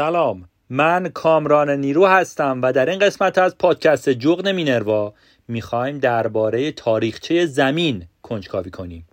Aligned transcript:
سلام. 0.00 0.48
من 0.70 1.08
کامران 1.08 1.70
نیرو 1.70 2.06
هستم 2.06 2.60
و 2.62 2.72
در 2.72 2.90
این 2.90 2.98
قسمت 2.98 3.38
از 3.38 3.58
پادکست 3.58 4.08
جغد 4.08 4.48
مینروا 4.48 5.14
می‌خوایم 5.48 5.98
درباره 5.98 6.72
تاریخچه 6.72 7.46
زمین 7.46 8.06
کنجکاوی 8.22 8.70
کنیم. 8.70 9.08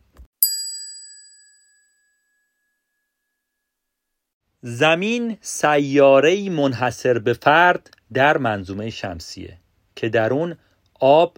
زمین 4.62 5.38
سیاره 5.42 6.50
منحصر 6.50 7.20
به 7.20 7.34
فرد 7.34 7.90
در 8.14 8.38
منظومه 8.38 8.90
شمسیه 8.90 9.58
که 9.96 10.10
در 10.10 10.34
اون 10.34 10.58
آب 11.00 11.38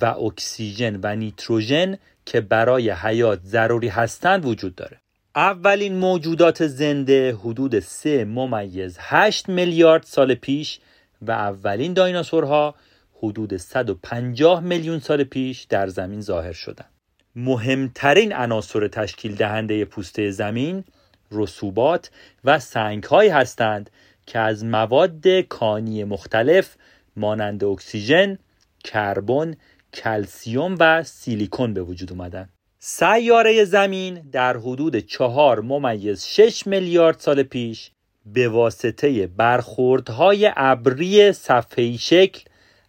و 0.00 0.04
اکسیژن 0.04 1.00
و 1.02 1.16
نیتروژن 1.16 1.98
که 2.26 2.40
برای 2.40 2.90
حیات 2.90 3.40
ضروری 3.44 3.88
هستند 3.88 4.46
وجود 4.46 4.74
داره. 4.74 5.00
اولین 5.36 5.96
موجودات 5.96 6.66
زنده 6.66 7.34
حدود 7.34 7.80
3 7.80 8.24
ممیز 8.24 8.96
8 9.00 9.48
میلیارد 9.48 10.02
سال 10.02 10.34
پیش 10.34 10.80
و 11.22 11.30
اولین 11.30 11.92
دایناسورها 11.92 12.74
حدود 13.18 13.56
150 13.56 14.60
میلیون 14.60 14.98
سال 14.98 15.24
پیش 15.24 15.62
در 15.62 15.86
زمین 15.86 16.20
ظاهر 16.20 16.52
شدند. 16.52 16.90
مهمترین 17.36 18.32
عناصر 18.32 18.88
تشکیل 18.88 19.34
دهنده 19.34 19.84
پوسته 19.84 20.30
زمین 20.30 20.84
رسوبات 21.32 22.10
و 22.44 22.58
سنگ 22.58 23.04
هستند 23.12 23.90
که 24.26 24.38
از 24.38 24.64
مواد 24.64 25.28
کانی 25.28 26.04
مختلف 26.04 26.76
مانند 27.16 27.64
اکسیژن، 27.64 28.38
کربن، 28.84 29.56
کلسیوم 29.94 30.76
و 30.80 31.02
سیلیکون 31.02 31.74
به 31.74 31.82
وجود 31.82 32.12
اومدن. 32.12 32.48
سیاره 32.82 33.64
زمین 33.64 34.14
در 34.14 34.56
حدود 34.56 34.96
چهار 34.96 35.60
ممیز 35.60 36.24
6 36.24 36.66
میلیارد 36.66 37.18
سال 37.18 37.42
پیش 37.42 37.90
به 38.26 38.48
واسطه 38.48 39.26
برخوردهای 39.26 40.52
ابری 40.56 41.32
صفحه‌ای 41.32 41.98
شکل 41.98 42.40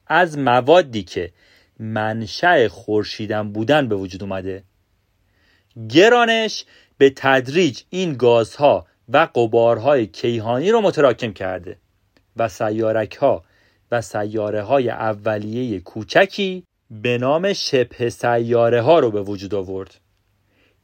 از 0.08 0.38
موادی 0.38 1.04
که 1.04 1.32
منشأ 1.80 2.68
خورشیدن 2.68 3.52
بودن 3.52 3.88
به 3.88 3.96
وجود 3.96 4.24
اومده. 4.24 4.64
گرانش 5.90 6.66
به 6.98 7.14
تدریج 7.16 7.82
این 7.90 8.14
گازها 8.14 8.86
و 9.10 9.28
قبارهای 9.36 10.08
کیهانی 10.08 10.72
رو 10.72 10.82
متراکم 10.82 11.34
کرده 11.34 11.78
و 12.38 12.50
سیارک 12.50 13.16
ها 13.16 13.44
و 13.92 14.02
سیاره 14.02 14.62
های 14.62 14.90
اولیه 14.90 15.80
کوچکی 15.80 16.64
به 16.92 17.18
نام 17.18 17.54
شبه 17.54 18.10
سیاره 18.10 18.82
ها 18.82 19.00
رو 19.00 19.12
به 19.12 19.22
وجود 19.22 19.56
آورد. 19.56 20.00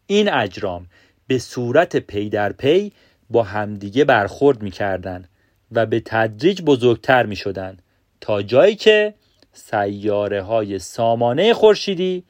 این 0.06 0.34
اجرام 0.34 0.88
به 1.28 1.40
صورت 1.40 1.96
پی 1.96 2.30
در 2.30 2.52
پی 2.52 2.92
با 3.30 3.44
همدیگه 3.44 4.06
برخورد 4.06 4.62
می‌کردن 4.62 5.26
و 5.72 5.86
به 5.86 6.00
تدریج 6.00 6.62
بزرگتر 6.62 7.26
می 7.26 7.36
شدن 7.36 7.78
تا 8.22 8.42
جایی 8.42 8.76
که 8.76 9.14
سیاره 9.54 10.42
های 10.42 10.80
سامانه 10.80 11.54
خورشیدی 11.54 12.24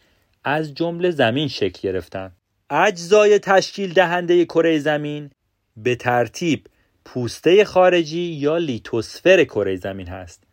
از 0.43 0.73
جمله 0.73 1.11
زمین 1.11 1.47
شکل 1.47 1.79
گرفتن 1.89 2.31
اجزای 2.69 3.39
تشکیل 3.39 3.93
دهنده 3.93 4.45
کره 4.45 4.79
زمین 4.79 5.29
به 5.77 5.95
ترتیب 5.95 6.67
پوسته 7.05 7.65
خارجی 7.65 8.23
یا 8.23 8.57
لیتوسفر 8.57 9.43
کره 9.43 9.75
زمین 9.75 10.07
هست 10.07 10.43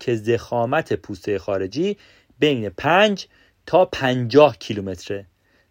که 0.00 0.14
ضخامت 0.14 0.92
پوسته 0.92 1.38
خارجی 1.38 1.96
بین 2.38 2.68
5 2.68 3.28
تا 3.66 3.84
50 3.84 4.56
کیلومتره 4.58 5.26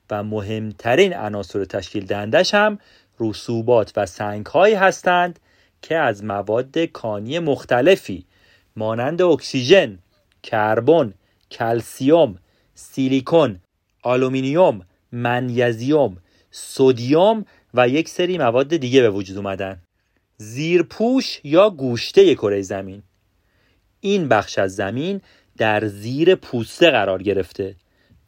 و 0.10 0.24
مهمترین 0.24 1.14
عناصر 1.14 1.66
تشکیل 1.66 2.06
دهندش 2.06 2.54
هم 2.54 2.80
رسوبات 3.20 3.92
و 3.96 4.06
سنگ 4.06 4.46
هایی 4.46 4.76
هستند 4.76 5.40
که 5.82 5.98
از 5.98 6.24
مواد 6.24 6.78
کانی 6.78 7.40
مختلفی 7.40 8.26
مانند 8.76 9.22
اکسیژن، 9.22 10.00
کربن، 10.44 11.14
کلسیوم، 11.52 12.38
سیلیکون، 12.76 13.60
آلومینیوم، 14.02 14.82
منیزیوم، 15.12 16.18
سدیم 16.52 17.46
و 17.74 17.90
یک 17.90 18.10
سری 18.10 18.38
مواد 18.38 18.78
دیگه 18.78 19.02
به 19.02 19.10
وجود 19.10 19.38
اومدن. 19.38 19.82
زیرپوش 20.38 21.40
یا 21.44 21.70
گوشته 21.70 22.36
کره 22.36 22.62
زمین 22.62 23.04
این 24.00 24.28
بخش 24.28 24.60
از 24.60 24.76
زمین 24.76 25.22
در 25.58 25.88
زیر 25.88 26.36
پوسته 26.36 26.92
قرار 26.92 27.24
گرفته 27.24 27.76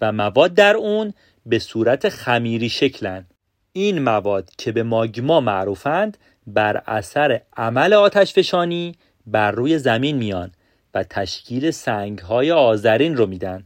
و 0.01 0.11
مواد 0.11 0.53
در 0.53 0.75
اون 0.75 1.13
به 1.45 1.59
صورت 1.59 2.09
خمیری 2.09 2.69
شکلن. 2.69 3.25
این 3.73 3.99
مواد 3.99 4.49
که 4.57 4.71
به 4.71 4.83
ماگما 4.83 5.39
معروفند 5.39 6.17
بر 6.47 6.83
اثر 6.87 7.41
عمل 7.57 7.93
آتشفشانی 7.93 8.95
بر 9.27 9.51
روی 9.51 9.79
زمین 9.79 10.17
میان 10.17 10.51
و 10.93 11.03
تشکیل 11.03 11.71
سنگ 11.71 12.19
های 12.19 12.51
آذرین 12.51 13.17
رو 13.17 13.25
میدن. 13.25 13.63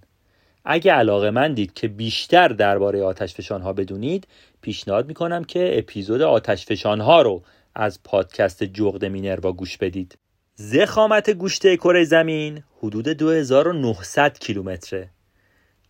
اگه 0.66 0.94
علاقه 0.94 1.30
من 1.30 1.54
دید 1.54 1.74
که 1.74 1.88
بیشتر 1.88 2.48
درباره 2.48 3.04
آتشفشان 3.04 3.62
ها 3.62 3.74
بدونید 3.74 4.28
پیشنهاد 4.62 5.08
می‌کنم 5.08 5.44
که 5.44 5.78
اپیزود 5.78 6.22
آتشفشان 6.22 7.02
ها 7.02 7.22
رو 7.22 7.44
از 7.76 8.04
پادکست 8.04 8.64
جغد 8.64 9.06
مینروا 9.06 9.52
گوش 9.52 9.78
بدید. 9.78 10.18
زخامت 10.64 11.30
گوشته 11.30 11.78
کره 11.78 12.04
زمین 12.04 12.64
حدود 12.80 13.08
2900 13.08 14.40
کیلومتره. 14.40 15.10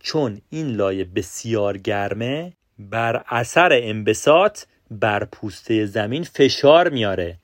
چون 0.00 0.40
این 0.50 0.66
لایه 0.66 1.04
بسیار 1.04 1.78
گرمه 1.78 2.52
بر 2.78 3.24
اثر 3.28 3.68
انبساط 3.72 4.64
بر 4.90 5.24
پوسته 5.24 5.86
زمین 5.86 6.24
فشار 6.24 6.88
میاره 6.88 7.36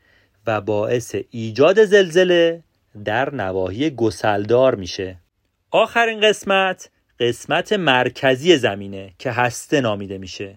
و 0.47 0.61
باعث 0.61 1.17
ایجاد 1.31 1.84
زلزله 1.84 2.62
در 3.05 3.34
نواحی 3.34 3.91
گسلدار 3.91 4.75
میشه. 4.75 5.17
آخرین 5.71 6.21
قسمت 6.21 6.91
قسمت 7.21 7.72
مرکزی 7.72 8.56
زمینه 8.56 9.12
که 9.19 9.31
هسته 9.31 9.81
نامیده 9.81 10.19
میشه. 10.19 10.56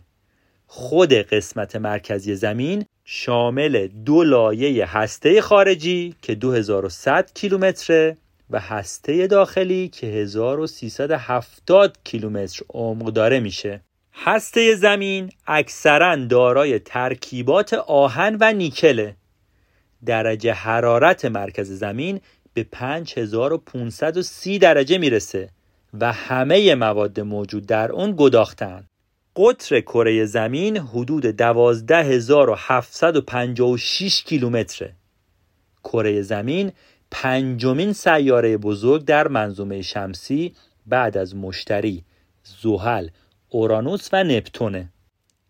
خود 0.74 1.14
قسمت 1.14 1.76
مرکزی 1.76 2.36
زمین 2.36 2.86
شامل 3.06 3.88
دو 3.88 4.24
لایه 4.24 4.86
هسته 4.86 5.42
خارجی 5.42 6.16
که 6.22 6.36
2100 6.36 7.32
کیلومتره 7.34 8.18
و 8.50 8.60
هسته 8.60 9.28
داخلی 9.28 9.88
که 9.88 10.08
1370 10.08 11.98
کیلومتر 12.04 12.64
عمق 12.70 13.06
داره 13.06 13.40
میشه. 13.40 13.82
هسته 14.14 14.76
زمین 14.76 15.30
اکثرا 15.48 16.16
دارای 16.16 16.80
ترکیبات 16.80 17.74
آهن 17.74 18.38
و 18.40 18.54
نیکله. 18.54 19.16
درجه 20.06 20.54
حرارت 20.54 21.26
مرکز 21.26 21.72
زمین 21.72 22.22
به 22.54 22.64
5530 22.64 24.62
درجه 24.62 24.98
می‌رسه 24.98 25.50
و 26.00 26.14
همه 26.14 26.76
مواد 26.76 27.20
موجود 27.20 27.66
در 27.66 27.92
اون 27.92 28.14
گداختن 28.18 28.84
قطر 29.36 29.80
کره 29.80 30.26
زمین 30.26 30.78
حدود 30.78 31.26
12756 31.26 34.24
کیلومتره 34.24 34.94
کره 35.84 36.22
زمین 36.22 36.72
پنجمین 37.12 37.94
سیاره 37.94 38.58
بزرگ 38.58 39.06
در 39.06 39.28
منظومه 39.28 39.82
شمسی 39.82 40.56
بعد 40.86 41.18
از 41.18 41.36
مشتری، 41.36 42.04
زحل، 42.44 43.08
اورانوس 43.50 44.10
و 44.14 44.24
نپتونه. 44.24 44.90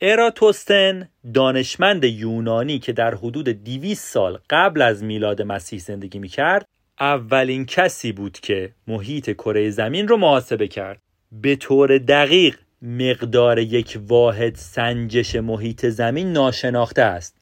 اراتوستن 0.02 1.10
دانشمند 1.34 2.04
یونانی 2.04 2.80
که 2.80 2.94
در 2.94 3.16
حدود 3.16 3.50
200 3.50 4.14
سال 4.14 4.40
قبل 4.50 4.82
از 4.82 5.04
میلاد 5.04 5.42
مسیح 5.42 5.80
زندگی 5.80 6.20
می‌کرد 6.20 6.66
اولین 7.00 7.66
کسی 7.66 8.12
بود 8.12 8.40
که 8.40 8.72
محیط 8.88 9.32
کره 9.32 9.70
زمین 9.70 10.08
رو 10.08 10.18
محاسبه 10.18 10.68
کرد 10.68 11.02
به 11.32 11.56
طور 11.56 11.98
دقیق 11.98 12.58
مقدار 12.82 13.60
یک 13.60 14.00
واحد 14.08 14.56
سنجش 14.56 15.36
محیط 15.36 15.86
زمین 15.86 16.34
ناشناخته 16.34 17.02
است. 17.02 17.38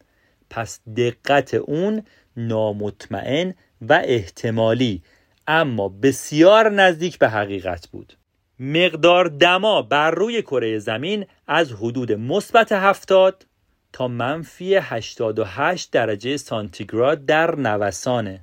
پس 0.49 0.79
دقت 0.97 1.53
اون 1.53 2.03
نامطمئن 2.37 3.53
و 3.81 4.01
احتمالی 4.03 5.01
اما 5.47 5.89
بسیار 5.89 6.69
نزدیک 6.69 7.17
به 7.17 7.29
حقیقت 7.29 7.87
بود. 7.87 8.13
مقدار 8.59 9.27
دما 9.27 9.81
بر 9.81 10.11
روی 10.11 10.41
کره 10.41 10.79
زمین 10.79 11.25
از 11.47 11.71
حدود 11.71 12.11
مثبت 12.11 12.71
70 12.71 13.45
تا 13.93 14.07
منفی 14.07 14.75
88 14.75 15.91
درجه 15.91 16.37
سانتیگراد 16.37 17.25
در 17.25 17.55
نوسانه. 17.55 18.41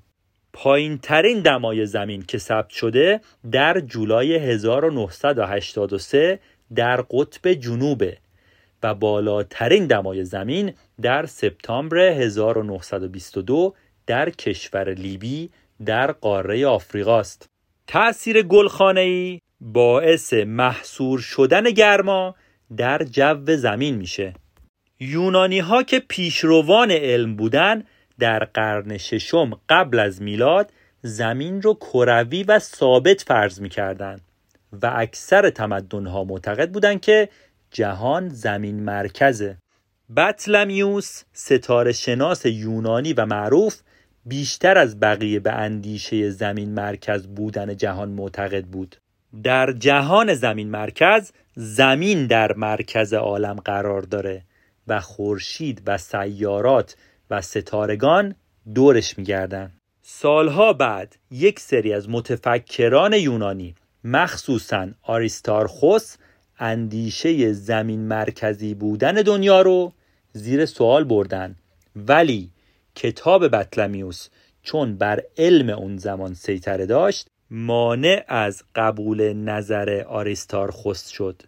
پایین 0.53 0.99
ترین 0.99 1.41
دمای 1.41 1.87
زمین 1.87 2.23
که 2.23 2.39
ثبت 2.39 2.71
شده 2.71 3.21
در 3.53 3.81
جولای 3.81 4.37
1983 4.37 6.39
در 6.75 7.05
قطب 7.11 7.53
جنوبه 7.53 8.19
و 8.83 8.95
بالاترین 8.95 9.87
دمای 9.87 10.25
زمین 10.25 10.73
در 11.03 11.27
سپتامبر 11.27 11.99
1922 11.99 13.75
در 14.07 14.31
کشور 14.31 14.95
لیبی 14.95 15.51
در 15.85 16.13
قاره 16.13 16.67
آفریقاست. 16.67 17.47
تأثیر 17.87 18.43
گلخانه‌ای 18.43 19.41
باعث 19.61 20.33
محصور 20.33 21.19
شدن 21.19 21.71
گرما 21.71 22.35
در 22.77 22.99
جو 22.99 23.57
زمین 23.57 23.95
میشه. 23.95 24.35
یونانی 25.01 25.59
ها 25.59 25.83
که 25.83 25.99
پیشروان 26.09 26.91
علم 26.91 27.37
بودن 27.37 27.85
در 28.19 28.45
قرن 28.45 28.99
ششم 28.99 29.61
قبل 29.69 29.99
از 29.99 30.23
میلاد 30.23 30.73
زمین 31.03 31.63
رو 31.63 31.75
کروی 31.75 32.43
و 32.43 32.59
ثابت 32.59 33.23
فرض 33.23 33.61
می‌کردند 33.61 34.26
و 34.83 34.93
اکثر 34.97 35.51
تمدنها 35.51 36.25
معتقد 36.25 36.71
بودند 36.71 37.01
که 37.01 37.29
جهان 37.71 38.29
زمین 38.29 38.83
مرکزه 38.83 39.57
بطلمیوس 40.17 41.23
ستاره 41.33 41.93
شناس 41.93 42.47
یونانی 42.47 43.13
و 43.13 43.27
معروف 43.27 43.81
بیشتر 44.27 44.79
از 44.79 45.01
بقیه 45.01 45.41
به 45.41 45.53
اندیشه 45.53 46.31
زمین 46.31 46.75
مرکز 46.75 47.27
بودن 47.27 47.77
جهان 47.77 48.09
معتقد 48.09 48.65
بود. 48.65 48.97
در 49.43 49.73
جهان 49.73 50.35
زمین 50.35 50.71
مرکز 50.71 51.33
زمین 51.55 52.27
در 52.27 52.53
مرکز 52.53 53.15
عالم 53.15 53.57
قرار 53.57 54.03
داره 54.03 54.43
و 54.89 55.01
خورشید 55.01 55.83
و 55.87 55.99
سیارات 55.99 56.97
و 57.31 57.43
ستارگان 57.43 58.35
دورش 58.75 59.19
میگردن. 59.19 59.73
سالها 60.03 60.73
بعد 60.73 61.17
یک 61.31 61.61
سری 61.61 61.93
از 61.93 62.09
متفکران 62.11 63.13
یونانی 63.13 63.75
مخصوصا 64.09 64.89
آریستارخوس 65.03 66.17
اندیشه 66.59 67.53
زمین 67.53 68.01
مرکزی 68.01 68.75
بودن 68.75 69.13
دنیا 69.13 69.63
رو 69.63 69.93
زیر 70.33 70.67
سوال 70.67 71.05
بردن. 71.05 71.57
ولی 71.97 72.51
کتاب 72.95 73.49
بطلمیوس 73.49 74.29
چون 74.63 74.97
بر 74.97 75.23
علم 75.39 75.71
اون 75.71 75.97
زمان 75.97 76.35
سیطره 76.35 76.87
داشت 76.87 77.27
مانع 77.51 78.25
از 78.29 78.63
قبول 78.75 79.33
نظر 79.33 80.05
آریستارخوس 80.09 81.09
شد. 81.09 81.43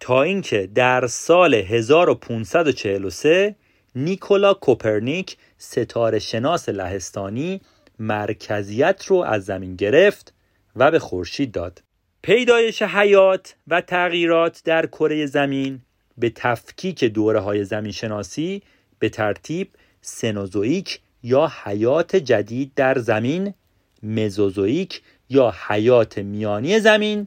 تا 0.00 0.22
اینکه 0.22 0.68
در 0.74 1.06
سال 1.06 1.54
1543 1.54 3.54
نیکولا 3.94 4.54
کوپرنیک 4.54 5.36
ستاره 5.58 6.18
شناس 6.18 6.68
لهستانی 6.68 7.60
مرکزیت 7.98 9.06
رو 9.06 9.16
از 9.16 9.44
زمین 9.44 9.76
گرفت 9.76 10.34
و 10.76 10.90
به 10.90 10.98
خورشید 10.98 11.52
داد. 11.52 11.82
پیدایش 12.24 12.82
حیات 12.82 13.54
و 13.68 13.80
تغییرات 13.80 14.62
در 14.64 14.86
کره 14.86 15.26
زمین 15.26 15.80
به 16.18 16.30
تفکیک 16.30 17.04
دوره 17.04 17.40
های 17.40 17.64
زمین 17.64 17.92
شناسی 17.92 18.62
به 18.98 19.08
ترتیب 19.08 19.68
سنوزویک 20.00 21.00
یا 21.22 21.52
حیات 21.64 22.16
جدید 22.16 22.72
در 22.76 22.98
زمین 22.98 23.54
مزوزویک 24.02 25.02
یا 25.30 25.54
حیات 25.68 26.18
میانی 26.18 26.80
زمین 26.80 27.26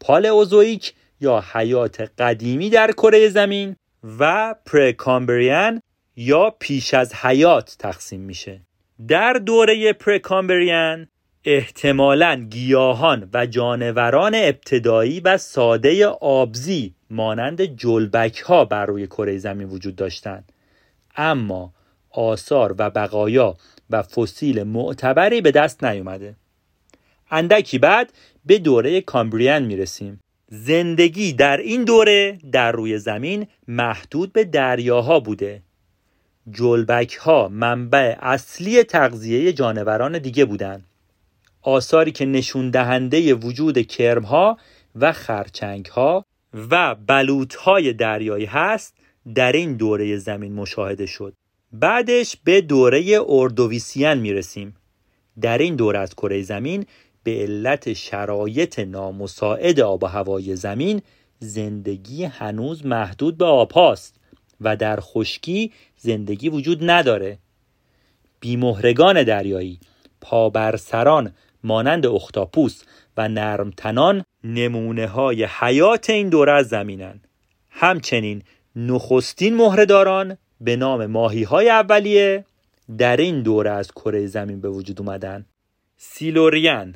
پالئوزویک 0.00 0.94
یا 1.20 1.44
حیات 1.52 2.00
قدیمی 2.18 2.70
در 2.70 2.92
کره 2.92 3.28
زمین 3.28 3.76
و 4.18 4.54
پرکامبریان 4.66 5.82
یا 6.16 6.50
پیش 6.58 6.94
از 6.94 7.14
حیات 7.14 7.76
تقسیم 7.78 8.20
میشه. 8.20 8.60
در 9.08 9.32
دوره 9.32 9.92
پرکامبریان 9.92 11.08
احتمالا 11.48 12.46
گیاهان 12.50 13.30
و 13.34 13.46
جانوران 13.46 14.34
ابتدایی 14.34 15.20
و 15.20 15.38
ساده 15.38 16.06
آبزی 16.06 16.94
مانند 17.10 17.62
جلبک 17.62 18.38
ها 18.38 18.64
بر 18.64 18.86
روی 18.86 19.06
کره 19.06 19.38
زمین 19.38 19.68
وجود 19.68 19.96
داشتند. 19.96 20.52
اما 21.16 21.72
آثار 22.10 22.74
و 22.78 22.90
بقایا 22.90 23.56
و 23.90 24.02
فسیل 24.02 24.62
معتبری 24.62 25.40
به 25.40 25.50
دست 25.50 25.84
نیومده. 25.84 26.36
اندکی 27.30 27.78
بعد 27.78 28.12
به 28.46 28.58
دوره 28.58 29.00
کامبریان 29.00 29.62
می‌رسیم. 29.62 30.20
زندگی 30.48 31.32
در 31.32 31.56
این 31.56 31.84
دوره 31.84 32.38
در 32.52 32.72
روی 32.72 32.98
زمین 32.98 33.46
محدود 33.68 34.32
به 34.32 34.44
دریاها 34.44 35.20
بوده. 35.20 35.62
جلبک 36.50 37.14
ها 37.14 37.48
منبع 37.48 38.16
اصلی 38.20 38.82
تغذیه 38.82 39.52
جانوران 39.52 40.18
دیگه 40.18 40.44
بودند. 40.44 40.84
آثاری 41.66 42.12
که 42.12 42.26
نشون 42.26 42.70
دهنده 42.70 43.34
وجود 43.34 43.78
کرمها 43.86 44.58
و 44.96 45.12
خرچنگها 45.12 46.24
و 46.70 46.94
بلوطهای 46.94 47.92
دریایی 47.92 48.44
هست 48.44 48.96
در 49.34 49.52
این 49.52 49.76
دوره 49.76 50.16
زمین 50.16 50.52
مشاهده 50.52 51.06
شد. 51.06 51.34
بعدش 51.72 52.36
به 52.44 52.60
دوره 52.60 53.18
اردویسیان 53.28 54.18
می‌رسیم. 54.18 54.76
در 55.40 55.58
این 55.58 55.76
دوره 55.76 55.98
از 55.98 56.14
کره 56.14 56.42
زمین 56.42 56.86
به 57.22 57.42
علت 57.42 57.92
شرایط 57.92 58.78
نامساعد 58.78 59.80
آب 59.80 60.02
و 60.02 60.06
هوای 60.06 60.56
زمین 60.56 61.02
زندگی 61.38 62.24
هنوز 62.24 62.86
محدود 62.86 63.38
به 63.38 63.44
آب 63.44 63.72
هاست 63.72 64.20
و 64.60 64.76
در 64.76 64.98
خشکی 65.00 65.72
زندگی 65.96 66.48
وجود 66.48 66.90
نداره. 66.90 67.38
بیمهرگان 68.40 69.22
دریایی 69.22 69.80
پابرسران 70.20 71.32
مانند 71.66 72.06
اختاپوس 72.06 72.82
و 73.16 73.28
نرمتنان 73.28 74.24
نمونه 74.44 75.06
های 75.06 75.44
حیات 75.44 76.10
این 76.10 76.28
دوره 76.28 76.52
از 76.52 76.68
زمینن 76.68 77.20
همچنین 77.70 78.42
نخستین 78.76 79.56
مهرهداران 79.56 80.36
به 80.60 80.76
نام 80.76 81.06
ماهی 81.06 81.42
های 81.42 81.68
اولیه 81.68 82.44
در 82.98 83.16
این 83.16 83.42
دوره 83.42 83.70
از 83.70 83.92
کره 83.92 84.26
زمین 84.26 84.60
به 84.60 84.68
وجود 84.68 85.00
اومدن. 85.00 85.46
سیلوریان 85.96 86.94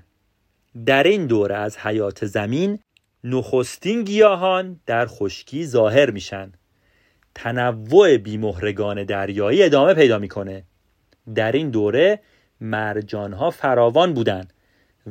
در 0.86 1.02
این 1.02 1.26
دوره 1.26 1.56
از 1.56 1.78
حیات 1.78 2.26
زمین 2.26 2.78
نخستین 3.24 4.04
گیاهان 4.04 4.80
در 4.86 5.06
خشکی 5.06 5.66
ظاهر 5.66 6.10
میشن. 6.10 6.52
تنوع 7.34 8.16
بیمهرگان 8.16 9.04
دریایی 9.04 9.62
ادامه 9.62 9.94
پیدا 9.94 10.18
می‌کنه. 10.18 10.64
در 11.34 11.52
این 11.52 11.70
دوره 11.70 12.20
مرجانها 12.60 13.50
فراوان 13.50 14.14
بودند. 14.14 14.52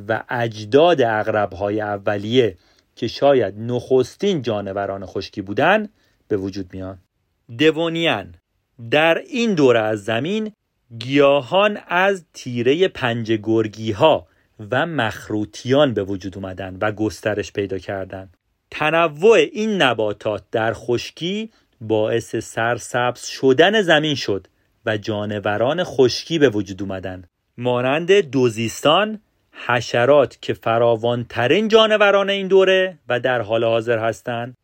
و 0.08 0.22
اجداد 0.28 1.02
اغربهای 1.02 1.80
اولیه 1.80 2.56
که 2.96 3.08
شاید 3.08 3.54
نخستین 3.58 4.42
جانوران 4.42 5.06
خشکی 5.06 5.42
بودند 5.42 5.88
به 6.28 6.36
وجود 6.36 6.72
میان. 6.72 6.98
دوونیان 7.58 8.34
در 8.90 9.18
این 9.18 9.54
دوره 9.54 9.80
از 9.80 10.04
زمین 10.04 10.52
گیاهان 10.98 11.78
از 11.88 12.24
تیره 12.34 12.88
پنج 12.88 13.32
گرگی 13.32 13.92
ها 13.92 14.26
و 14.70 14.86
مخروطیان 14.86 15.94
به 15.94 16.04
وجود 16.04 16.36
اومدن 16.36 16.76
و 16.80 16.92
گسترش 16.92 17.52
پیدا 17.52 17.78
کردند. 17.78 18.36
تنوع 18.70 19.38
این 19.52 19.82
نباتات 19.82 20.44
در 20.52 20.72
خشکی 20.74 21.50
باعث 21.80 22.36
سرسبز 22.36 23.24
شدن 23.24 23.82
زمین 23.82 24.14
شد 24.14 24.46
و 24.86 24.96
جانوران 24.96 25.84
خشکی 25.84 26.38
به 26.38 26.48
وجود 26.48 26.82
اومدن. 26.82 27.24
مانند 27.58 28.12
دوزیستان 28.12 29.20
حشرات 29.66 30.38
که 30.40 30.54
فراوانترین 30.54 31.68
جانوران 31.68 32.30
این 32.30 32.48
دوره 32.48 32.98
و 33.08 33.20
در 33.20 33.40
حال 33.40 33.64
حاضر 33.64 33.98
هستند 33.98 34.56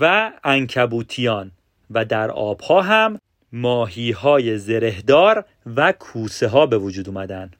و 0.00 0.32
انکبوتیان 0.44 1.50
و 1.90 2.04
در 2.04 2.30
آبها 2.30 2.82
هم 2.82 3.18
ماهی 3.52 4.10
های 4.10 4.58
زرهدار 4.58 5.44
و 5.76 5.92
کوسه 5.92 6.48
ها 6.48 6.66
به 6.66 6.78
وجود 6.78 7.08
اومدن. 7.08 7.50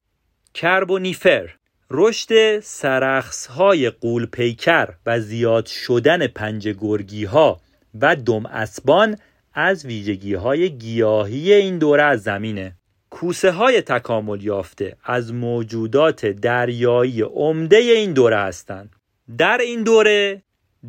کربونیفر 0.54 1.50
رشد 1.90 2.60
سرخص 2.60 3.46
های 3.46 3.90
قول 3.90 4.26
پیکر 4.26 4.88
و 5.06 5.20
زیاد 5.20 5.66
شدن 5.66 6.26
پنج 6.26 6.68
گرگی 6.68 7.24
ها 7.24 7.60
و 8.00 8.16
دم 8.16 8.46
اسبان 8.46 9.18
از 9.54 9.86
ویژگی 9.86 10.34
های 10.34 10.70
گیاهی 10.70 11.52
این 11.52 11.78
دوره 11.78 12.02
از 12.02 12.22
زمینه. 12.22 12.76
کوسه 13.12 13.50
های 13.50 13.80
تکامل 13.80 14.42
یافته 14.42 14.96
از 15.04 15.32
موجودات 15.32 16.26
دریایی 16.26 17.22
عمده 17.22 17.76
این 17.76 18.12
دوره 18.12 18.36
هستند. 18.38 18.96
در 19.38 19.58
این 19.58 19.82
دوره 19.82 20.42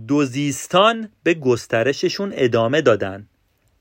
دوزیستان 0.07 1.09
به 1.23 1.33
گسترششون 1.33 2.33
ادامه 2.35 2.81
دادن. 2.81 3.27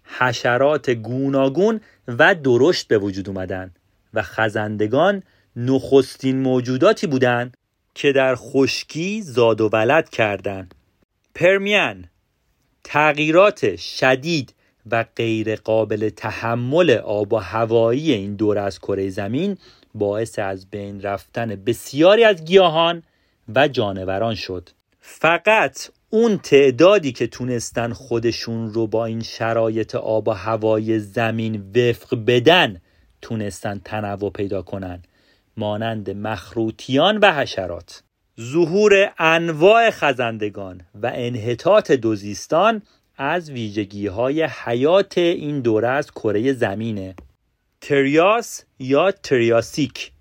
حشرات 0.04 0.90
گوناگون 0.90 1.80
و 2.08 2.34
درشت 2.34 2.88
به 2.88 2.98
وجود 2.98 3.28
اومدن 3.28 3.74
و 4.14 4.22
خزندگان 4.22 5.22
نخستین 5.56 6.40
موجوداتی 6.40 7.06
بودند 7.06 7.56
که 7.94 8.12
در 8.12 8.34
خشکی 8.34 9.22
زاد 9.22 9.60
و 9.60 9.68
ولد 9.68 10.08
کردند. 10.08 10.74
پرمیان 11.34 12.04
تغییرات 12.84 13.76
شدید 13.76 14.54
و 14.90 15.04
غیر 15.16 15.56
قابل 15.56 16.08
تحمل 16.08 16.90
آب 16.90 17.32
و 17.32 17.36
هوایی 17.36 18.12
این 18.12 18.36
دور 18.36 18.58
از 18.58 18.78
کره 18.78 19.10
زمین 19.10 19.58
باعث 19.94 20.38
از 20.38 20.70
بین 20.70 21.00
رفتن 21.00 21.56
بسیاری 21.56 22.24
از 22.24 22.44
گیاهان 22.44 23.02
و 23.54 23.68
جانوران 23.68 24.34
شد. 24.34 24.68
فقط 25.00 25.88
اون 26.10 26.38
تعدادی 26.38 27.12
که 27.12 27.26
تونستن 27.26 27.92
خودشون 27.92 28.72
رو 28.72 28.86
با 28.86 29.06
این 29.06 29.22
شرایط 29.22 29.94
آب 29.94 30.28
و 30.28 30.30
هوای 30.30 30.98
زمین 30.98 31.72
وفق 31.74 32.24
بدن 32.26 32.80
تونستن 33.22 33.80
تنوع 33.84 34.30
پیدا 34.30 34.62
کنن. 34.62 35.02
مانند 35.56 36.10
مخروطیان 36.10 37.18
و 37.18 37.32
حشرات. 37.32 38.02
ظهور 38.40 39.12
انواع 39.18 39.90
خزندگان 39.90 40.80
و 40.94 41.10
انحطاط 41.14 41.92
دوزیستان 41.92 42.82
از 43.16 43.50
ویژگی 43.50 44.06
های 44.06 44.42
حیات 44.42 45.18
این 45.18 45.60
دوره 45.60 45.88
از 45.88 46.10
کره 46.10 46.52
زمینه. 46.52 47.14
تریاس 47.80 48.64
یا 48.78 49.10
تریاسیک. 49.10 50.12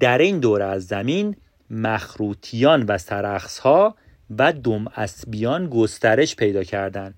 در 0.00 0.18
این 0.18 0.40
دوره 0.40 0.64
از 0.64 0.86
زمین 0.86 1.36
مخروطیان 1.70 2.82
و 2.82 2.98
سرخصها 2.98 3.96
و 4.38 4.52
دم 4.52 4.86
اسبیان 4.86 5.66
گسترش 5.66 6.36
پیدا 6.36 6.64
کردند. 6.64 7.14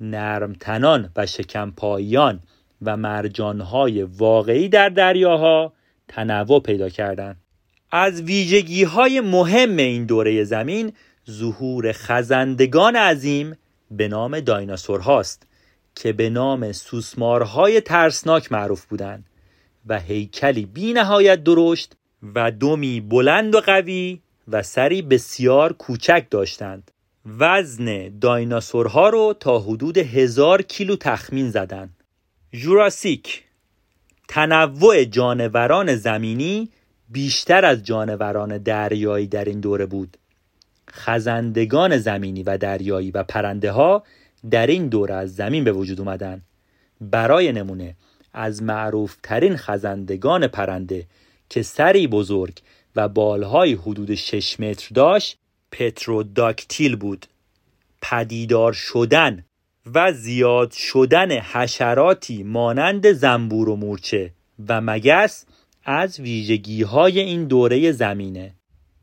نرمتنان 0.00 1.10
و 1.16 1.26
شکمپاییان 1.26 2.40
و 2.82 2.96
مرجانهای 2.96 4.02
واقعی 4.02 4.68
در 4.68 4.88
دریاها 4.88 5.72
تنوع 6.08 6.60
پیدا 6.60 6.88
کردند. 6.88 7.36
از 7.90 8.22
ویژگی 8.22 8.84
های 8.84 9.20
مهم 9.20 9.76
این 9.76 10.06
دوره 10.06 10.44
زمین 10.44 10.92
ظهور 11.30 11.92
خزندگان 11.92 12.96
عظیم 12.96 13.56
به 13.96 14.08
نام 14.08 14.40
دایناسور 14.40 15.00
هاست 15.00 15.46
که 15.94 16.12
به 16.12 16.30
نام 16.30 16.72
سوسمارهای 16.72 17.80
ترسناک 17.80 18.52
معروف 18.52 18.84
بودند 18.84 19.24
و 19.86 20.00
هیکلی 20.00 20.66
بی 20.66 20.92
نهایت 20.92 21.44
درشت 21.44 21.96
و 22.34 22.50
دمی 22.50 23.00
بلند 23.00 23.54
و 23.54 23.60
قوی 23.60 24.20
و 24.48 24.62
سری 24.62 25.02
بسیار 25.02 25.72
کوچک 25.72 26.26
داشتند. 26.30 26.90
وزن 27.38 28.18
دایناسورها 28.18 29.08
رو 29.08 29.34
تا 29.40 29.58
حدود 29.58 29.98
هزار 29.98 30.62
کیلو 30.62 30.96
تخمین 30.96 31.50
زدند. 31.50 31.96
جوراسیک 32.52 33.44
تنوع 34.28 35.04
جانوران 35.04 35.96
زمینی 35.96 36.68
بیشتر 37.08 37.64
از 37.64 37.82
جانوران 37.82 38.58
دریایی 38.58 39.26
در 39.26 39.44
این 39.44 39.60
دوره 39.60 39.86
بود. 39.86 40.16
خزندگان 40.94 41.98
زمینی 41.98 42.42
و 42.42 42.58
دریایی 42.58 43.10
و 43.10 43.22
پرنده 43.22 43.72
ها 43.72 44.02
در 44.50 44.66
این 44.66 44.88
دوره 44.88 45.14
از 45.14 45.34
زمین 45.34 45.64
به 45.64 45.72
وجود 45.72 46.00
اومدن. 46.00 46.42
برای 47.00 47.52
نمونه 47.52 47.96
از 48.32 48.62
معروف 48.62 49.16
ترین 49.22 49.56
خزندگان 49.56 50.46
پرنده 50.46 51.06
که 51.48 51.62
سری 51.62 52.06
بزرگ 52.06 52.58
و 52.96 53.08
بالهای 53.08 53.74
حدود 53.74 54.14
6 54.14 54.60
متر 54.60 54.88
داشت 54.94 55.38
پتروداکتیل 55.72 56.96
بود. 56.96 57.26
پدیدار 58.02 58.72
شدن 58.72 59.44
و 59.94 60.12
زیاد 60.12 60.72
شدن 60.72 61.32
حشراتی 61.32 62.42
مانند 62.42 63.12
زنبور 63.12 63.68
و 63.68 63.76
مورچه 63.76 64.32
و 64.68 64.80
مگس 64.80 65.46
از 65.84 66.20
ویژگی 66.20 66.82
های 66.82 67.20
این 67.20 67.44
دوره 67.44 67.92
زمینه. 67.92 68.54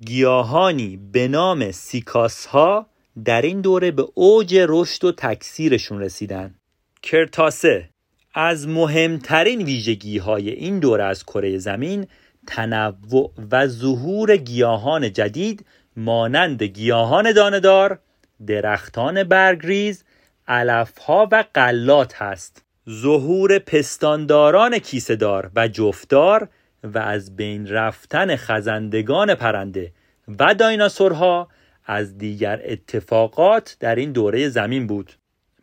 گیاهانی 0.05 1.00
به 1.12 1.27
نام 1.27 1.72
سیکاس 1.72 2.46
ها 2.46 2.88
در 3.25 3.41
این 3.41 3.62
دوره 3.62 3.91
به 3.91 4.05
اوج 4.13 4.55
رشد 4.67 5.03
و 5.05 5.12
تکثیرشون 5.12 6.00
رسیدن 6.00 6.55
کرتاسه 7.01 7.89
از 8.34 8.67
مهمترین 8.67 9.62
ویژگی 9.62 10.17
های 10.17 10.50
این 10.50 10.79
دوره 10.79 11.03
از 11.03 11.24
کره 11.24 11.58
زمین 11.58 12.08
تنوع 12.48 13.31
و 13.51 13.67
ظهور 13.67 14.38
گیاهان 14.38 15.13
جدید 15.13 15.65
مانند 15.98 16.63
گیاهان 16.63 17.31
داندار، 17.31 18.00
درختان 18.48 19.24
برگریز، 19.24 20.03
علفها 20.48 21.27
و 21.31 21.43
قلات 21.53 22.15
هست. 22.15 22.63
ظهور 22.89 23.60
پستانداران 23.60 24.79
کیسهدار 24.79 25.51
و 25.55 25.67
جفتار 25.67 26.50
و 26.83 27.00
از 27.00 27.35
بین 27.35 27.67
رفتن 27.67 28.35
خزندگان 28.35 29.35
پرنده 29.35 29.91
و 30.39 30.55
دایناسورها 30.55 31.47
از 31.85 32.17
دیگر 32.17 32.61
اتفاقات 32.63 33.77
در 33.79 33.95
این 33.95 34.11
دوره 34.11 34.50
زمین 34.50 34.88
بود. 34.88 35.13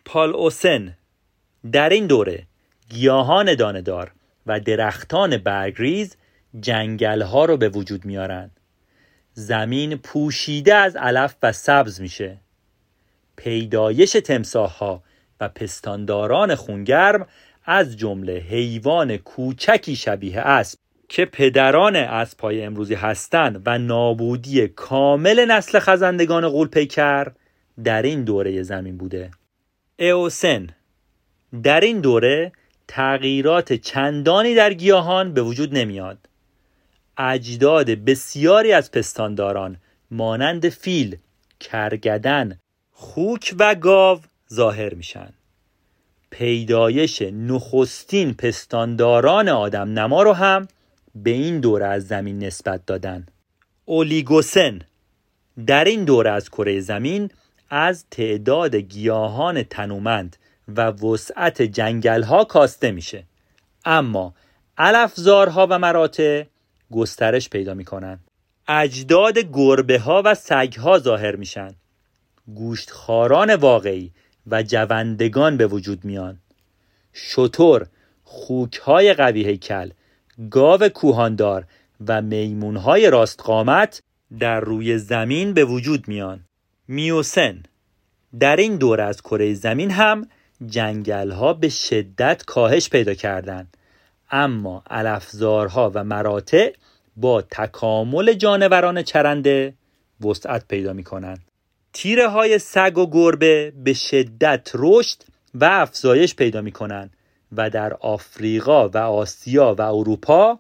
پال 0.05 0.35
اوسن 0.35 0.97
در 1.73 1.89
این 1.89 2.07
دوره 2.07 2.47
گیاهان 2.89 3.55
داندار 3.55 4.13
و 4.47 4.61
درختان 4.61 5.37
برگریز 5.37 6.17
جنگل 6.61 7.23
ها 7.23 7.45
رو 7.45 7.57
به 7.57 7.69
وجود 7.69 8.05
میارن. 8.05 8.51
زمین 9.33 9.97
پوشیده 9.97 10.75
از 10.75 10.97
علف 10.97 11.35
و 11.43 11.53
سبز 11.53 12.01
میشه. 12.01 12.37
پیدایش 13.37 14.13
تمساح 14.13 14.71
ها 14.71 15.03
و 15.41 15.49
پستانداران 15.49 16.55
خونگرم 16.55 17.27
از 17.65 17.97
جمله 17.97 18.33
حیوان 18.33 19.17
کوچکی 19.17 19.97
شبیه 19.97 20.41
اسب. 20.41 20.79
که 21.09 21.25
پدران 21.25 21.97
اسبهای 21.97 22.63
امروزی 22.63 22.95
هستند 22.95 23.63
و 23.67 23.79
نابودی 23.79 24.69
کامل 24.69 25.45
نسل 25.45 25.79
خزندگان 25.79 26.49
غول 26.49 26.69
پیکر 26.69 27.33
در 27.85 28.03
این 28.03 28.25
دوره 28.25 28.63
زمین 28.63 28.97
بوده. 28.97 29.31
اوسن 29.99 30.67
در 31.63 31.81
این 31.81 32.01
دوره 32.01 32.53
تغییرات 32.89 33.73
چندانی 33.73 34.55
در 34.55 34.73
گیاهان 34.73 35.35
به 35.35 35.43
وجود 35.43 35.75
نمیاد. 35.75 36.19
اجداد 37.19 37.91
بسیاری 37.91 38.73
از 38.73 38.91
پستانداران 38.91 39.77
مانند 40.11 40.69
فیل، 40.69 41.17
کرگدن، 41.61 42.59
خوک 42.93 43.55
و 43.59 43.75
گاو 43.75 44.21
ظاهر 44.53 44.95
میشن. 44.95 45.33
پیدایش 46.31 47.23
نخستین 47.23 48.35
پستانداران 48.35 49.49
آدم 49.49 49.99
نما 49.99 50.23
رو 50.23 50.33
هم 50.33 50.69
به 51.15 51.31
این 51.31 51.61
دوره 51.61 51.87
از 51.87 52.07
زمین 52.07 52.45
نسبت 52.45 52.87
دادن. 52.87 53.27
اولیگوسن. 53.85 54.79
در 55.67 55.85
این 55.85 56.05
دوره 56.05 56.31
از 56.31 56.51
کره 56.51 56.81
زمین 56.81 57.31
از 57.71 58.05
تعداد 58.11 58.75
گیاهان 58.75 59.63
تنومند 59.63 60.37
و 60.69 60.81
وسعت 60.91 61.63
جنگل 61.63 62.23
ها 62.23 62.45
کاسته 62.45 62.91
میشه. 62.91 63.25
اما 63.85 64.35
علفزارها 64.79 65.67
و 65.71 65.79
مراتع 65.79 66.45
گسترش 66.91 67.49
پیدا 67.49 67.75
می‌کنن. 67.75 68.19
اجداد 68.69 69.39
گربه 69.39 69.99
ها 69.99 70.23
و 70.25 70.35
سگ 70.35 70.75
ها 70.79 70.99
ظاهر 70.99 71.37
میشن. 71.37 71.71
گوشتخاران 72.55 73.55
واقعی 73.55 74.11
و 74.47 74.63
جوندگان 74.63 75.57
به 75.57 75.67
وجود 75.67 76.05
میان. 76.05 76.39
شطور 77.13 77.87
خوک 78.25 78.77
های 78.77 79.15
قوی 79.15 79.45
هیکل 79.45 79.91
گاو 80.51 80.89
کوهاندار 80.89 81.65
و 82.07 82.23
میمون 82.23 82.77
های 82.77 83.11
راست 83.11 83.43
قامت 83.43 84.03
در 84.39 84.61
روی 84.61 84.99
زمین 84.99 85.53
به 85.53 85.65
وجود 85.65 86.09
میان. 86.09 86.41
میوسن. 86.89 87.63
در 88.41 88.57
این 88.57 88.77
دور 88.77 89.01
از 89.01 89.23
کره 89.23 89.55
زمین 89.55 89.91
هم 89.91 90.29
جنگل 90.67 91.31
ها 91.31 91.53
به 91.53 91.69
شدت 91.69 92.45
کاهش 92.47 92.89
پیدا 92.89 93.15
کردند 93.15 93.77
اما 94.31 94.83
علفزارها 94.91 95.91
و 95.95 96.05
مراتع 96.05 96.73
با 97.17 97.43
تکامل 97.43 98.33
جانوران 98.33 99.03
چرنده 99.03 99.75
وسعت 100.21 100.69
پیدا 100.69 100.93
می 100.93 101.05
کنند. 101.05 101.45
تیره 101.93 102.29
های 102.29 102.59
سگ 102.59 102.99
و 102.99 103.11
گربه 103.11 103.73
به 103.85 103.93
شدت 103.93 104.71
رشد 104.75 105.23
و 105.55 105.65
افزایش 105.65 106.35
پیدا 106.35 106.61
می 106.61 106.73
کنند 106.73 107.11
و 107.57 107.71
در 107.71 107.95
آفریقا 107.95 108.89
و 108.89 108.99
آسیا 108.99 109.75
و 109.79 109.83
اروپا 109.83 110.59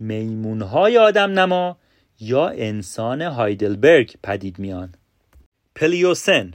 میمون 0.00 0.62
های 0.62 0.98
آدم 0.98 1.30
نما 1.30 1.76
یا 2.20 2.48
انسان 2.48 3.22
هایدلبرگ 3.22 4.14
پدید 4.22 4.58
میان. 4.58 4.94
پلیوسن 5.74 6.54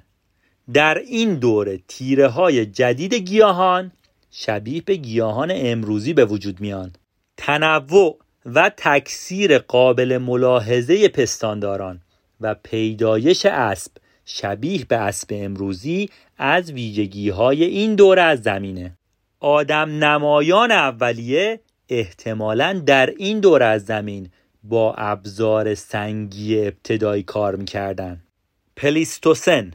در 0.73 0.97
این 0.97 1.35
دوره 1.35 1.79
تیره 1.87 2.27
های 2.27 2.65
جدید 2.65 3.13
گیاهان 3.13 3.91
شبیه 4.31 4.81
به 4.81 4.95
گیاهان 4.95 5.51
امروزی 5.55 6.13
به 6.13 6.25
وجود 6.25 6.59
میان 6.59 6.93
تنوع 7.37 8.19
و 8.45 8.71
تکثیر 8.77 9.57
قابل 9.57 10.17
ملاحظه 10.17 11.07
پستانداران 11.07 12.01
و 12.41 12.55
پیدایش 12.63 13.45
اسب 13.45 13.91
شبیه 14.25 14.85
به 14.85 14.95
اسب 14.95 15.27
امروزی 15.31 16.09
از 16.37 16.71
ویژگی 16.71 17.29
های 17.29 17.63
این 17.63 17.95
دوره 17.95 18.21
از 18.21 18.41
زمینه 18.41 18.97
آدم 19.39 20.03
نمایان 20.03 20.71
اولیه 20.71 21.59
احتمالا 21.89 22.81
در 22.85 23.05
این 23.17 23.39
دوره 23.39 23.65
از 23.65 23.85
زمین 23.85 24.29
با 24.63 24.93
ابزار 24.93 25.75
سنگی 25.75 26.59
ابتدایی 26.59 27.23
کار 27.23 27.55
می‌کردن. 27.55 28.23
پلیستوسن 28.75 29.71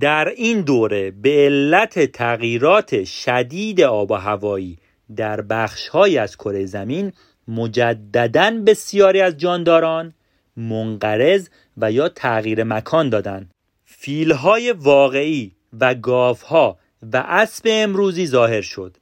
در 0.00 0.28
این 0.28 0.60
دوره 0.60 1.10
به 1.10 1.30
علت 1.30 2.12
تغییرات 2.12 3.04
شدید 3.04 3.80
آب 3.80 4.10
و 4.10 4.14
هوایی 4.14 4.78
در 5.16 5.40
بخشهایی 5.40 6.18
از 6.18 6.36
کره 6.36 6.66
زمین 6.66 7.12
مجددا 7.48 8.62
بسیاری 8.66 9.20
از 9.20 9.36
جانداران 9.36 10.14
منقرض 10.56 11.48
و 11.76 11.92
یا 11.92 12.08
تغییر 12.08 12.64
مکان 12.64 13.08
دادند. 13.10 13.50
فیلهای 13.84 14.72
واقعی 14.72 15.52
و 15.80 15.94
گاوها 15.94 16.78
و 17.12 17.24
اسب 17.26 17.66
امروزی 17.70 18.26
ظاهر 18.26 18.60
شد. 18.60 18.96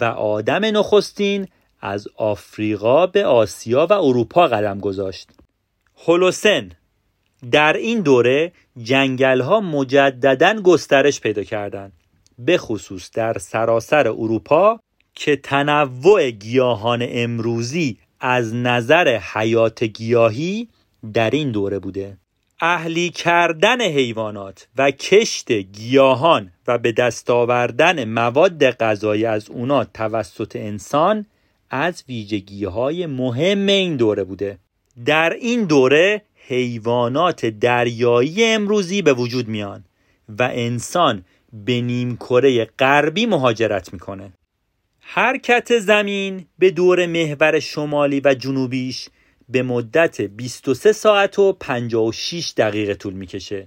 و 0.00 0.04
آدم 0.04 0.64
نخستین 0.64 1.48
از 1.80 2.08
آفریقا 2.16 3.06
به 3.06 3.24
آسیا 3.24 3.86
و 3.90 3.92
اروپا 3.92 4.46
قدم 4.46 4.78
گذاشت. 4.78 5.28
هولوسن 6.06 6.70
در 7.50 7.72
این 7.72 8.00
دوره 8.00 8.52
جنگل 8.82 9.40
ها 9.40 9.60
مجددا 9.60 10.54
گسترش 10.62 11.20
پیدا 11.20 11.42
کردند 11.42 11.92
به 12.38 12.58
خصوص 12.58 13.10
در 13.10 13.38
سراسر 13.38 14.08
اروپا 14.08 14.80
که 15.14 15.36
تنوع 15.36 16.30
گیاهان 16.30 17.06
امروزی 17.08 17.98
از 18.20 18.54
نظر 18.54 19.20
حیات 19.34 19.84
گیاهی 19.84 20.68
در 21.12 21.30
این 21.30 21.50
دوره 21.50 21.78
بوده. 21.78 22.16
اهلی 22.62 23.10
کردن 23.10 23.80
حیوانات 23.80 24.68
و 24.76 24.90
کشت 24.90 25.52
گیاهان 25.52 26.52
و 26.66 26.78
به 26.78 26.92
دست 26.92 27.30
آوردن 27.30 28.04
مواد 28.04 28.70
غذایی 28.70 29.24
از 29.24 29.50
اونا 29.50 29.84
توسط 29.84 30.56
انسان 30.56 31.26
از 31.70 32.04
ویژگی 32.08 32.64
های 32.64 33.06
مهم 33.06 33.66
این 33.66 33.96
دوره 33.96 34.24
بوده. 34.24 34.58
در 35.06 35.32
این 35.32 35.64
دوره 35.64 36.22
حیوانات 36.48 37.46
دریایی 37.46 38.44
امروزی 38.44 39.02
به 39.02 39.12
وجود 39.12 39.48
میان 39.48 39.84
و 40.28 40.50
انسان 40.52 41.24
به 41.52 41.80
نیم 41.80 42.16
کره 42.16 42.64
غربی 42.64 43.26
مهاجرت 43.26 43.92
می‌کنه. 43.92 44.32
حرکت 45.00 45.78
زمین 45.78 46.46
به 46.58 46.70
دور 46.70 47.06
محور 47.06 47.60
شمالی 47.60 48.20
و 48.24 48.34
جنوبیش 48.34 49.08
به 49.50 49.62
مدت 49.62 50.20
23 50.20 50.92
ساعت 50.92 51.38
و 51.38 51.52
56 51.52 52.52
دقیقه 52.56 52.94
طول 52.94 53.14
می‌کشه 53.14 53.66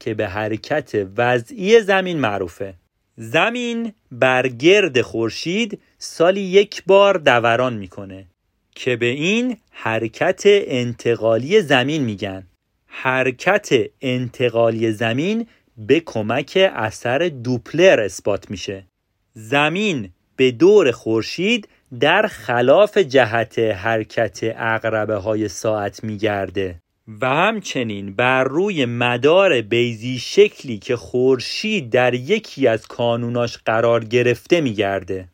که 0.00 0.14
به 0.14 0.28
حرکت 0.28 1.06
وضعی 1.16 1.80
زمین 1.80 2.18
معروفه. 2.18 2.74
زمین 3.16 3.92
بر 4.12 4.48
گرد 4.48 5.00
خورشید 5.00 5.80
سالی 5.98 6.40
یک 6.40 6.82
بار 6.86 7.18
دوران 7.18 7.74
می‌کنه 7.74 8.26
که 8.74 8.96
به 8.96 9.06
این 9.06 9.56
حرکت 9.70 10.42
انتقالی 10.46 11.60
زمین 11.60 12.02
میگن. 12.02 12.46
حرکت 12.86 13.68
انتقالی 14.00 14.92
زمین 14.92 15.46
به 15.76 16.00
کمک 16.00 16.70
اثر 16.74 17.18
دوپلر 17.18 18.00
اثبات 18.00 18.50
میشه. 18.50 18.86
زمین 19.34 20.10
به 20.36 20.50
دور 20.50 20.90
خورشید 20.90 21.68
در 22.00 22.22
خلاف 22.22 22.98
جهت 22.98 23.58
حرکت 23.58 24.40
اقربه 24.42 25.16
های 25.16 25.48
ساعت 25.48 26.04
میگرده. 26.04 26.80
و 27.20 27.28
همچنین 27.28 28.14
بر 28.14 28.44
روی 28.44 28.84
مدار 28.84 29.60
بیزی 29.60 30.18
شکلی 30.18 30.78
که 30.78 30.96
خورشید 30.96 31.90
در 31.90 32.14
یکی 32.14 32.66
از 32.68 32.86
کانوناش 32.86 33.58
قرار 33.58 34.04
گرفته 34.04 34.60
میگرده. 34.60 35.28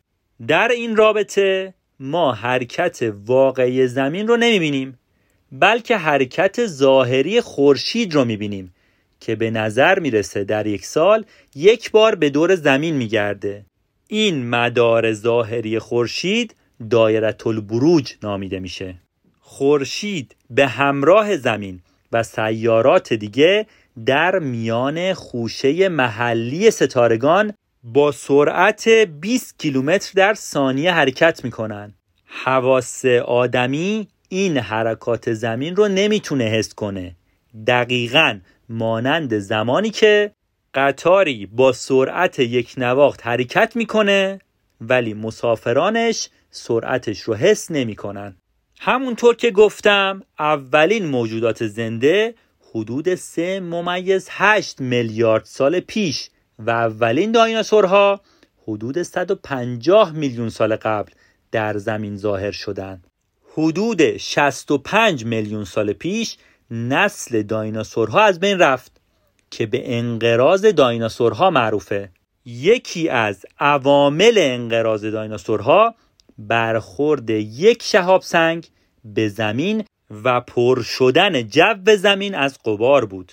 در 0.47 0.67
این 0.67 0.95
رابطه 0.95 1.73
ما 1.99 2.33
حرکت 2.33 3.13
واقعی 3.25 3.87
زمین 3.87 4.27
رو 4.27 4.37
نمی‌بینیم 4.37 4.99
بلکه 5.51 5.97
حرکت 5.97 6.65
ظاهری 6.65 7.41
خورشید 7.41 8.13
رو 8.13 8.25
می‌بینیم 8.25 8.73
که 9.19 9.35
به 9.35 9.51
نظر 9.51 9.99
می‌رسه 9.99 10.43
در 10.43 10.67
یک 10.67 10.85
سال 10.85 11.25
یک 11.55 11.91
بار 11.91 12.15
به 12.15 12.29
دور 12.29 12.55
زمین 12.55 12.95
میگرده. 12.95 13.65
این 14.11 14.49
مدار 14.49 15.13
ظاهری 15.13 15.79
خورشید 15.79 16.55
دایره 16.89 17.35
البروج 17.45 18.13
نامیده 18.23 18.59
میشه. 18.59 18.95
خورشید 19.39 20.35
به 20.49 20.67
همراه 20.67 21.37
زمین 21.37 21.79
و 22.11 22.23
سیارات 22.23 23.13
دیگه 23.13 23.65
در 24.05 24.39
میان 24.39 25.13
خوشه 25.13 25.89
محلی 25.89 26.71
ستارگان 26.71 27.53
با 27.83 28.11
سرعت 28.11 28.89
20 28.89 29.59
کیلومتر 29.59 30.11
در 30.15 30.33
ثانیه 30.33 30.93
حرکت 30.93 31.43
می‌کنن. 31.43 31.93
حواس 32.25 33.05
آدمی 33.25 34.07
این 34.29 34.57
حرکات 34.57 35.33
زمین 35.33 35.75
رو 35.75 35.87
نمی‌تونه 35.87 36.43
حس 36.43 36.73
کنه. 36.73 37.15
دقیقا 37.67 38.39
مانند 38.69 39.39
زمانی 39.39 39.89
که 39.89 40.31
قطاری 40.73 41.45
با 41.45 41.71
سرعت 41.71 42.39
یک 42.39 42.73
نواخت 42.77 43.27
حرکت 43.27 43.75
می‌کنه 43.75 44.39
ولی 44.81 45.13
مسافرانش 45.13 46.29
سرعتش 46.51 47.21
رو 47.21 47.35
حس 47.35 47.71
نمی‌کنن 47.71 48.35
همونطور 48.79 49.35
که 49.35 49.51
گفتم 49.51 50.23
اولین 50.39 51.05
موجودات 51.05 51.67
زنده 51.67 52.35
حدود 52.71 53.15
3 53.15 53.59
ممیز 53.59 54.27
8 54.31 54.81
میلیارد 54.81 55.45
سال 55.45 55.79
پیش 55.79 56.29
و 56.59 56.69
اولین 56.69 57.31
دایناسورها 57.31 58.21
حدود 58.67 59.01
150 59.01 60.11
میلیون 60.11 60.49
سال 60.49 60.75
قبل 60.75 61.11
در 61.51 61.77
زمین 61.77 62.17
ظاهر 62.17 62.51
شدند. 62.51 63.07
حدود 63.53 64.17
65 64.17 65.25
میلیون 65.25 65.65
سال 65.65 65.93
پیش 65.93 66.37
نسل 66.71 67.41
دایناسورها 67.41 68.21
از 68.21 68.39
بین 68.39 68.59
رفت 68.59 68.98
که 69.51 69.65
به 69.65 69.97
انقراض 69.97 70.65
دایناسورها 70.65 71.49
معروفه. 71.49 72.09
یکی 72.45 73.09
از 73.09 73.45
عوامل 73.59 74.33
انقراض 74.37 75.05
دایناسورها 75.05 75.95
برخورد 76.37 77.29
یک 77.29 77.83
شهاب 77.83 78.21
سنگ 78.21 78.67
به 79.05 79.29
زمین 79.29 79.83
و 80.23 80.41
پر 80.41 80.81
شدن 80.81 81.47
جو 81.47 81.95
زمین 81.97 82.35
از 82.35 82.57
قبار 82.65 83.05
بود. 83.05 83.31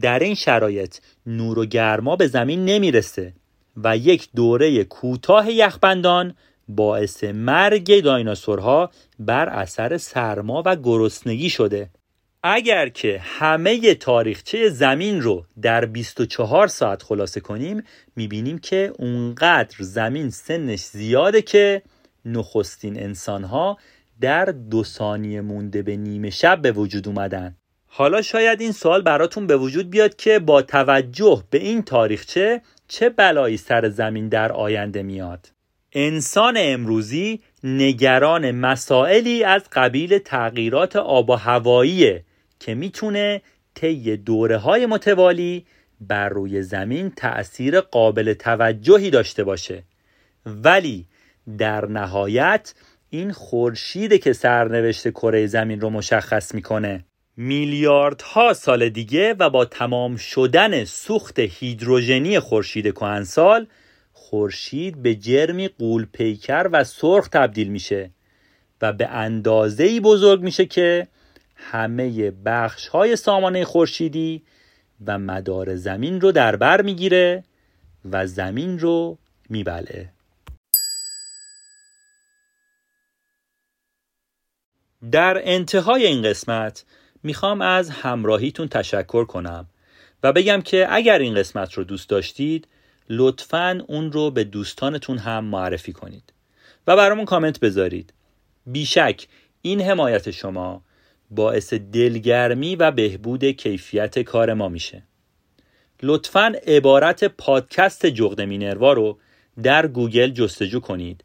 در 0.00 0.18
این 0.18 0.34
شرایط 0.34 0.96
نور 1.26 1.58
و 1.58 1.64
گرما 1.64 2.16
به 2.16 2.26
زمین 2.26 2.64
نمی‌رسه 2.64 3.32
و 3.76 3.96
یک 3.96 4.28
دوره 4.36 4.84
کوتاه 4.84 5.50
یخبندان 5.50 6.34
باعث 6.68 7.24
مرگ 7.24 8.00
دایناسورها 8.00 8.90
بر 9.18 9.48
اثر 9.48 9.96
سرما 9.96 10.62
و 10.66 10.76
گرسنگی 10.76 11.50
شده. 11.50 11.90
اگر 12.42 12.88
که 12.88 13.18
همه 13.22 13.94
تاریخچه 13.94 14.68
زمین 14.68 15.20
رو 15.20 15.44
در 15.62 15.84
24 15.84 16.66
ساعت 16.66 17.02
خلاصه 17.02 17.40
کنیم 17.40 17.82
می‌بینیم 18.16 18.58
که 18.58 18.92
اونقدر 18.98 19.76
زمین 19.80 20.30
سنش 20.30 20.80
زیاده 20.80 21.42
که 21.42 21.82
نخستین 22.24 23.02
انسانها 23.02 23.78
در 24.20 24.44
دو 24.44 24.84
ثانیه 24.84 25.40
مونده 25.40 25.82
به 25.82 25.96
نیمه 25.96 26.30
شب 26.30 26.62
به 26.62 26.72
وجود 26.72 27.08
اومدن. 27.08 27.56
حالا 27.86 28.22
شاید 28.22 28.60
این 28.60 28.72
سوال 28.72 29.02
براتون 29.02 29.46
به 29.46 29.56
وجود 29.56 29.90
بیاد 29.90 30.16
که 30.16 30.38
با 30.38 30.62
توجه 30.62 31.44
به 31.50 31.58
این 31.58 31.82
تاریخچه 31.82 32.62
چه 32.88 33.08
بلایی 33.08 33.56
سر 33.56 33.88
زمین 33.88 34.28
در 34.28 34.52
آینده 34.52 35.02
میاد. 35.02 35.46
انسان 35.92 36.54
امروزی 36.58 37.40
نگران 37.64 38.50
مسائلی 38.50 39.44
از 39.44 39.62
قبیل 39.72 40.18
تغییرات 40.18 40.96
آب 40.96 41.30
و 41.30 41.34
هواییه 41.34 42.24
که 42.60 42.74
می‌تونه 42.74 43.42
طی 43.74 44.16
دوره 44.16 44.56
های 44.56 44.86
متوالی 44.86 45.66
بر 46.00 46.28
روی 46.28 46.62
زمین 46.62 47.12
تأثیر 47.16 47.80
قابل 47.80 48.32
توجهی 48.32 49.10
داشته 49.10 49.44
باشه. 49.44 49.82
ولی 50.46 51.06
در 51.58 51.86
نهایت 51.86 52.74
این 53.10 53.32
خورشیده 53.32 54.18
که 54.18 54.32
سرنوشت 54.32 55.10
کره 55.10 55.46
زمین 55.46 55.80
رو 55.80 55.90
مشخص 55.90 56.54
می‌کنه 56.54 57.04
میلیاردها 57.36 58.52
سال 58.52 58.88
دیگه 58.88 59.34
و 59.38 59.50
با 59.50 59.64
تمام 59.64 60.16
شدن 60.16 60.84
سوخت 60.84 61.38
هیدروژنی 61.38 62.40
خورشید 62.40 62.94
کهنسال 62.94 63.66
خورشید 64.12 65.02
به 65.02 65.14
جرمی 65.14 65.68
قول 65.68 66.06
پیکر 66.12 66.68
و 66.72 66.84
سرخ 66.84 67.28
تبدیل 67.28 67.68
میشه 67.68 68.10
و 68.82 68.92
به 68.92 69.08
اندازه 69.08 70.00
بزرگ 70.00 70.42
میشه 70.42 70.66
که 70.66 71.08
همه 71.60 72.30
بخش 72.30 72.88
های 72.88 73.16
سامانه 73.16 73.64
خورشیدی 73.64 74.42
و 75.06 75.18
مدار 75.18 75.76
زمین 75.76 76.20
رو 76.20 76.32
در 76.32 76.56
بر 76.56 76.82
می‌گیره 76.82 77.44
و 78.10 78.26
زمین 78.26 78.78
رو 78.78 79.18
میبلعه 79.48 80.12
در 85.10 85.40
انتهای 85.44 86.06
این 86.06 86.22
قسمت 86.22 86.84
می‌خوام 87.22 87.60
از 87.60 87.90
همراهیتون 87.90 88.68
تشکر 88.68 89.24
کنم 89.24 89.66
و 90.22 90.32
بگم 90.32 90.60
که 90.60 90.86
اگر 90.90 91.18
این 91.18 91.34
قسمت 91.34 91.72
رو 91.72 91.84
دوست 91.84 92.08
داشتید 92.08 92.68
لطفا 93.08 93.82
اون 93.88 94.12
رو 94.12 94.30
به 94.30 94.44
دوستانتون 94.44 95.18
هم 95.18 95.44
معرفی 95.44 95.92
کنید 95.92 96.32
و 96.86 96.96
برامون 96.96 97.24
کامنت 97.24 97.60
بذارید. 97.60 98.12
بیشک 98.66 99.26
این 99.62 99.80
حمایت 99.80 100.30
شما 100.30 100.82
باعث 101.30 101.74
دلگرمی 101.74 102.76
و 102.76 102.90
بهبود 102.90 103.44
کیفیت 103.44 104.18
کار 104.18 104.54
ما 104.54 104.68
میشه. 104.68 105.02
لطفا 106.02 106.52
عبارت 106.66 107.24
پادکست 107.24 108.06
جغد 108.06 108.40
مینروا 108.40 108.92
رو 108.92 109.18
در 109.62 109.86
گوگل 109.86 110.30
جستجو 110.30 110.80
کنید 110.80 111.24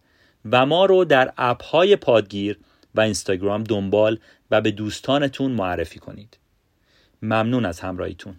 و 0.51 0.65
ما 0.65 0.85
رو 0.85 1.05
در 1.05 1.33
اپ 1.37 1.63
های 1.63 1.95
پادگیر 1.95 2.59
و 2.95 3.01
اینستاگرام 3.01 3.63
دنبال 3.63 4.19
و 4.51 4.61
به 4.61 4.71
دوستانتون 4.71 5.51
معرفی 5.51 5.99
کنید. 5.99 6.37
ممنون 7.21 7.65
از 7.65 7.79
همراهیتون. 7.79 8.35